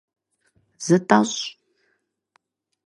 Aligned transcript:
Зытӏэщӏ! 0.85 1.41